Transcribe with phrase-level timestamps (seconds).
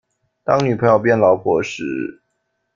[0.43, 1.83] 當女朋友變老婆時